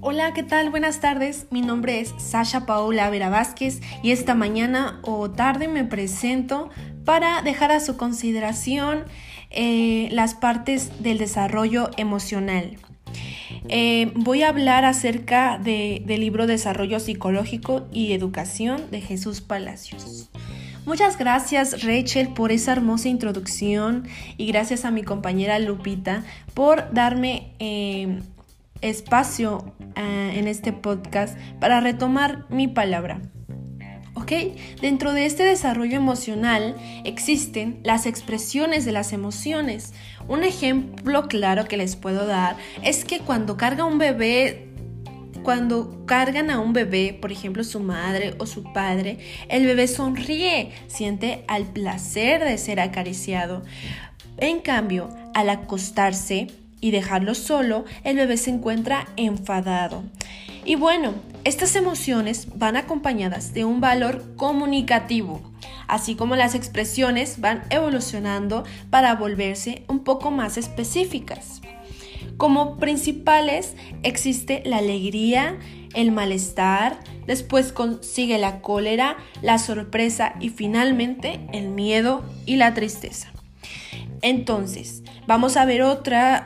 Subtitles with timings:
[0.00, 0.70] Hola, ¿qué tal?
[0.70, 1.46] Buenas tardes.
[1.50, 6.70] Mi nombre es Sasha Paula Vera Vázquez y esta mañana o tarde me presento
[7.04, 9.04] para dejar a su consideración
[9.50, 12.76] eh, las partes del desarrollo emocional.
[13.68, 20.30] Eh, voy a hablar acerca del libro Desarrollo Psicológico y Educación de Jesús Palacios.
[20.84, 27.52] Muchas gracias Rachel por esa hermosa introducción y gracias a mi compañera Lupita por darme
[27.60, 28.20] eh,
[28.80, 33.20] espacio eh, en este podcast para retomar mi palabra.
[34.14, 34.32] ¿Ok?
[34.80, 39.94] Dentro de este desarrollo emocional existen las expresiones de las emociones.
[40.26, 44.71] Un ejemplo claro que les puedo dar es que cuando carga un bebé
[45.42, 50.72] cuando cargan a un bebé, por ejemplo su madre o su padre, el bebé sonríe,
[50.88, 53.62] siente al placer de ser acariciado.
[54.38, 56.48] En cambio, al acostarse,
[56.82, 60.02] y dejarlo solo, el bebé se encuentra enfadado.
[60.64, 61.14] Y bueno,
[61.44, 65.40] estas emociones van acompañadas de un valor comunicativo,
[65.86, 71.62] así como las expresiones van evolucionando para volverse un poco más específicas.
[72.36, 75.58] Como principales existe la alegría,
[75.94, 83.32] el malestar, después sigue la cólera, la sorpresa y finalmente el miedo y la tristeza.
[84.22, 86.42] Entonces, vamos a ver otro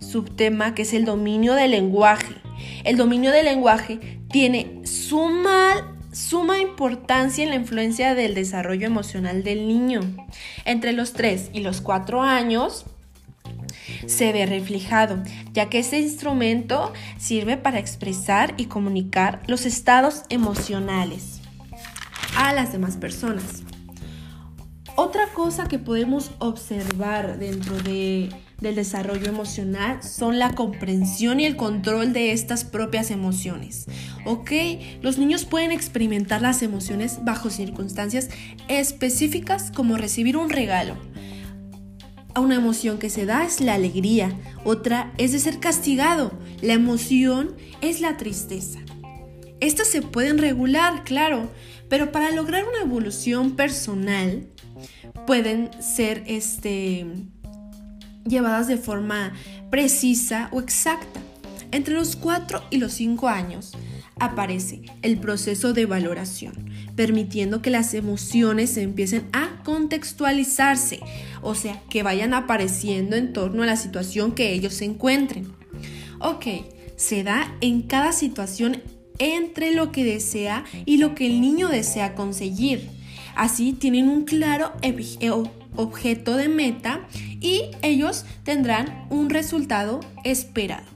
[0.00, 2.34] subtema que es el dominio del lenguaje.
[2.84, 9.66] El dominio del lenguaje tiene suma, suma importancia en la influencia del desarrollo emocional del
[9.66, 10.00] niño.
[10.64, 12.86] Entre los 3 y los 4 años
[14.06, 21.40] se ve reflejado, ya que este instrumento sirve para expresar y comunicar los estados emocionales
[22.36, 23.62] a las demás personas.
[24.98, 31.56] Otra cosa que podemos observar dentro de, del desarrollo emocional son la comprensión y el
[31.56, 33.86] control de estas propias emociones.
[34.24, 34.52] ¿Ok?
[35.02, 38.30] Los niños pueden experimentar las emociones bajo circunstancias
[38.68, 40.96] específicas como recibir un regalo.
[42.36, 44.30] Una emoción que se da es la alegría,
[44.62, 48.78] otra es de ser castigado, la emoción es la tristeza.
[49.60, 51.50] Estas se pueden regular, claro,
[51.88, 54.48] pero para lograr una evolución personal,
[55.26, 57.06] pueden ser este,
[58.26, 59.32] llevadas de forma
[59.70, 61.20] precisa o exacta.
[61.72, 63.72] Entre los 4 y los 5 años
[64.18, 71.00] aparece el proceso de valoración, permitiendo que las emociones empiecen a contextualizarse,
[71.42, 75.52] o sea, que vayan apareciendo en torno a la situación que ellos se encuentren.
[76.18, 76.46] Ok,
[76.96, 78.82] se da en cada situación
[79.18, 82.88] entre lo que desea y lo que el niño desea conseguir.
[83.34, 85.30] Así tienen un claro eh,
[85.76, 87.06] objeto de meta
[87.40, 90.95] y ellos tendrán un resultado esperado.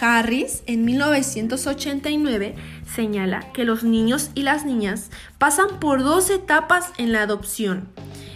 [0.00, 2.54] Harris en 1989
[2.94, 7.88] señala que los niños y las niñas pasan por dos etapas en la adopción.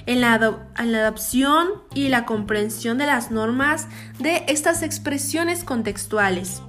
[0.07, 3.89] En la, adopción y la comprensión de las normas
[4.19, 6.63] de estas expresiones contextuales.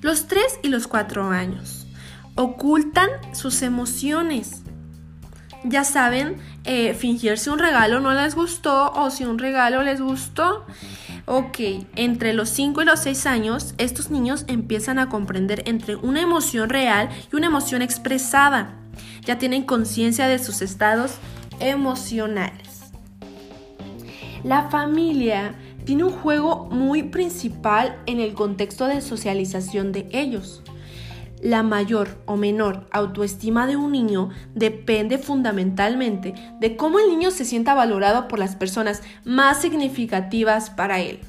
[0.00, 1.86] Los 3 y los 4 años
[2.34, 4.62] ocultan sus emociones
[5.68, 10.00] ya saben, eh, fingir si un regalo no les gustó o si un regalo les
[10.00, 10.64] gustó.
[11.28, 11.58] Ok,
[11.96, 16.68] entre los 5 y los 6 años, estos niños empiezan a comprender entre una emoción
[16.68, 18.76] real y una emoción expresada.
[19.22, 21.14] Ya tienen conciencia de sus estados
[21.58, 22.92] emocionales.
[24.44, 30.62] La familia tiene un juego muy principal en el contexto de socialización de ellos.
[31.46, 37.44] La mayor o menor autoestima de un niño depende fundamentalmente de cómo el niño se
[37.44, 41.20] sienta valorado por las personas más significativas para él.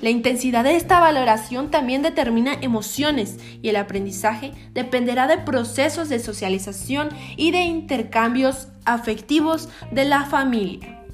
[0.00, 6.18] La intensidad de esta valoración también determina emociones y el aprendizaje dependerá de procesos de
[6.18, 11.04] socialización y de intercambios afectivos de la familia.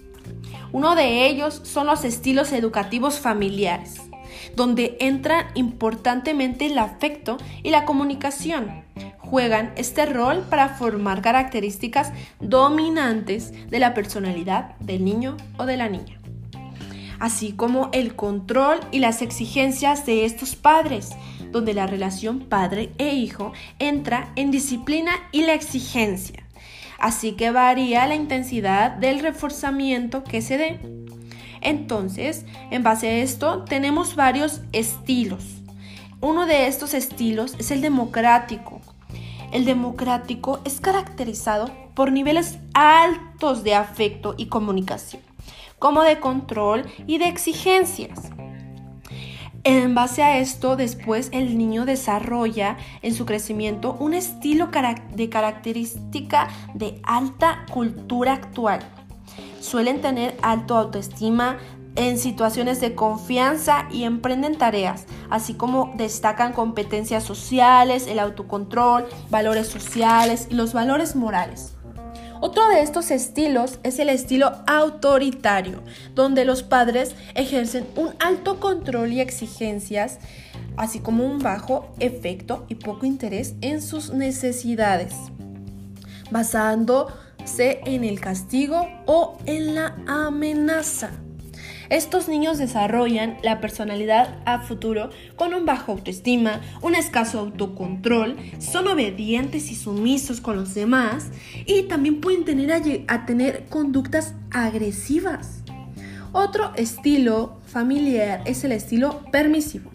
[0.73, 4.08] Uno de ellos son los estilos educativos familiares
[4.55, 8.85] donde entra importantemente el afecto y la comunicación.
[9.19, 15.89] Juegan este rol para formar características dominantes de la personalidad del niño o de la
[15.89, 16.19] niña,
[17.19, 21.11] así como el control y las exigencias de estos padres,
[21.51, 26.45] donde la relación padre e hijo entra en disciplina y la exigencia.
[26.99, 30.81] Así que varía la intensidad del reforzamiento que se dé.
[31.61, 35.45] Entonces, en base a esto, tenemos varios estilos.
[36.21, 38.81] Uno de estos estilos es el democrático.
[39.53, 45.23] El democrático es caracterizado por niveles altos de afecto y comunicación,
[45.79, 48.31] como de control y de exigencias.
[49.65, 54.71] En base a esto, después el niño desarrolla en su crecimiento un estilo
[55.15, 58.81] de característica de alta cultura actual.
[59.69, 61.59] Suelen tener alto autoestima,
[61.95, 69.67] en situaciones de confianza y emprenden tareas, así como destacan competencias sociales, el autocontrol, valores
[69.67, 71.75] sociales y los valores morales.
[72.41, 75.83] Otro de estos estilos es el estilo autoritario,
[76.15, 80.19] donde los padres ejercen un alto control y exigencias,
[80.79, 85.15] así como un bajo efecto y poco interés en sus necesidades,
[87.59, 91.11] en el castigo o en la amenaza.
[91.89, 98.89] Estos niños desarrollan la personalidad a futuro con un bajo autoestima, un escaso autocontrol, son
[98.89, 101.29] obedientes y sumisos con los demás
[101.65, 102.71] y también pueden tener
[103.09, 105.63] a, tener conductas agresivas.
[106.33, 109.91] Otro estilo familiar es el estilo permisivo.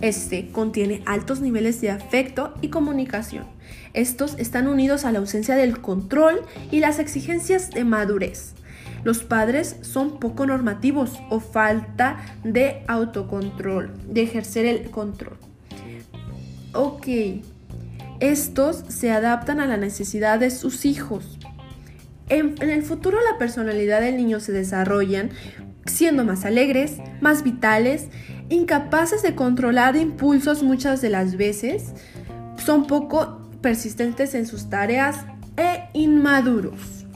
[0.00, 3.53] Este contiene altos niveles de afecto y comunicación.
[3.92, 8.54] Estos están unidos a la ausencia del control y las exigencias de madurez.
[9.04, 15.36] Los padres son poco normativos o falta de autocontrol, de ejercer el control.
[16.72, 17.06] Ok,
[18.20, 21.38] estos se adaptan a la necesidad de sus hijos.
[22.28, 25.30] En, el futuro la personalidad del niño se desarrollan
[25.86, 28.08] siendo más alegres, más vitales,
[28.48, 31.92] incapaces de controlar impulsos muchas de las veces,
[32.56, 35.24] son poco persistentes en sus tareas
[35.56, 37.06] e inmaduros.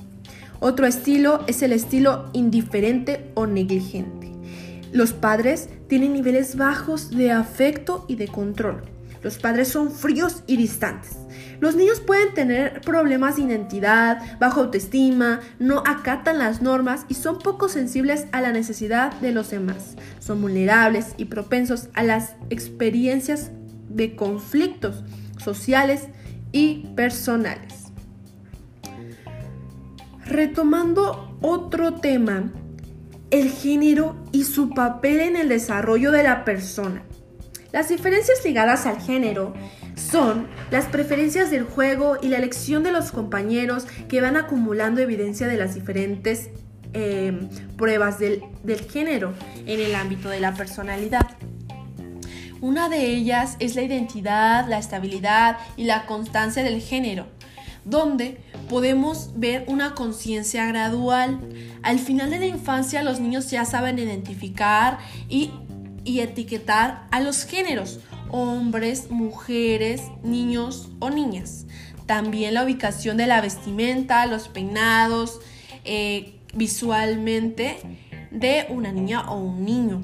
[0.60, 4.32] Otro estilo es el estilo indiferente o negligente.
[4.90, 8.80] Los padres tienen niveles bajos de afecto y de control.
[9.22, 11.18] Los padres son fríos y distantes.
[11.60, 17.40] Los niños pueden tener problemas de identidad, bajo autoestima, no acatan las normas y son
[17.40, 19.96] poco sensibles a la necesidad de los demás.
[20.18, 23.50] Son vulnerables y propensos a las experiencias
[23.90, 25.04] de conflictos
[25.36, 26.08] sociales
[26.52, 27.92] y personales.
[30.24, 32.52] Retomando otro tema,
[33.30, 37.02] el género y su papel en el desarrollo de la persona.
[37.72, 39.52] Las diferencias ligadas al género
[39.94, 45.48] son las preferencias del juego y la elección de los compañeros que van acumulando evidencia
[45.48, 46.50] de las diferentes
[46.94, 49.34] em, pruebas del, del género
[49.66, 51.38] en el ámbito de la personalidad.
[52.60, 57.26] Una de ellas es la identidad, la estabilidad y la constancia del género,
[57.84, 61.38] donde podemos ver una conciencia gradual.
[61.82, 65.52] Al final de la infancia los niños ya saben identificar y,
[66.05, 68.00] etiquetar a los géneros,
[68.31, 71.66] hombres, mujeres, niños o niñas.
[72.06, 75.40] También la ubicación de la vestimenta, los peinados,
[75.84, 77.76] eh, visualmente
[78.31, 80.00] de una niña o un niño.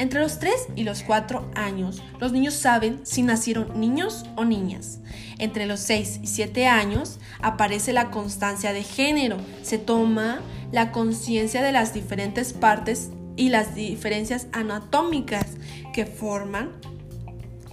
[0.00, 5.00] Entre los 3 y los 4 años, los niños saben si nacieron niños o niñas.
[5.36, 9.36] Entre los 6 y 7 años aparece la constancia de género.
[9.62, 10.40] Se toma
[10.72, 15.58] la conciencia de las diferentes partes y las diferencias anatómicas
[15.92, 16.70] que forman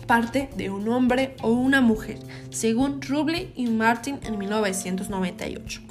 [0.05, 2.19] parte de un hombre o una mujer,
[2.49, 5.81] según Rubley y Martin en 1998.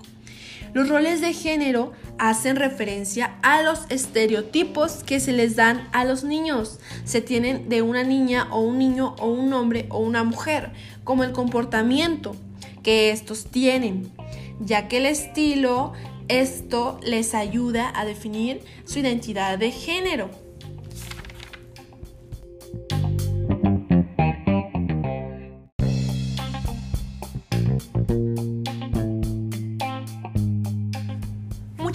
[0.77, 6.23] Los roles de género hacen referencia a los estereotipos que se les dan a los
[6.23, 6.81] niños.
[7.07, 11.25] Se tienen de una niña o un niño o un hombre o una mujer, como
[11.25, 12.37] el comportamiento
[12.83, 14.13] que estos tienen,
[14.61, 15.95] ya que el estilo,
[16.29, 20.29] esto les ayuda a definir su identidad de género.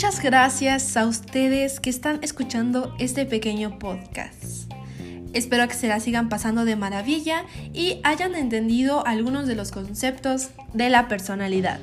[0.01, 4.73] Muchas gracias a ustedes que están escuchando este pequeño podcast.
[5.31, 10.49] Espero que se la sigan pasando de maravilla y hayan entendido algunos de los conceptos
[10.73, 11.79] de la personalidad.